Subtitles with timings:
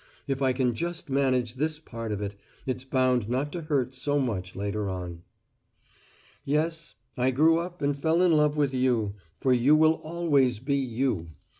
[0.25, 2.33] If I can just manage this part of it,
[2.65, 5.21] it's bound not to hurt so much later on.
[6.43, 10.75] "Yes, I grew up and fell in love with You for you will always be
[10.75, 11.27] You.